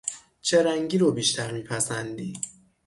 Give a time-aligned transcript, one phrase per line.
[0.41, 2.33] چه رنگی رو بیشتر میپسندی